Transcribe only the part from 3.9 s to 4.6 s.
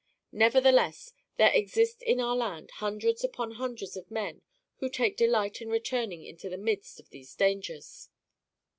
of men